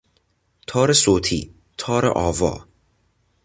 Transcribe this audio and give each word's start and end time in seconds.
تار 0.67 0.93
صوتی، 0.93 1.53
تار 1.77 2.05
آوا 2.05 2.67